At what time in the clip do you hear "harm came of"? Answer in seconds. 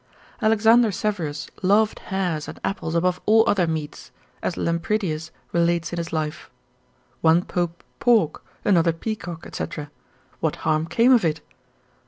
10.65-11.23